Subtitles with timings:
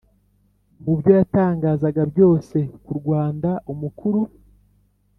[0.83, 4.21] mu byo yatangazaga byose ku rwanda, umukuru